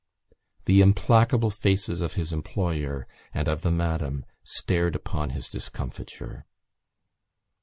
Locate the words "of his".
2.01-2.33